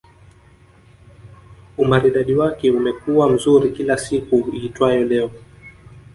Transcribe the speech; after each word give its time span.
Umaridadi 1.77 2.33
wake 2.35 2.71
umekuwa 2.71 3.29
mzuri 3.29 3.71
kila 3.71 3.97
siku 3.97 4.47
iitwayo 4.55 5.03
Leo 5.03 5.31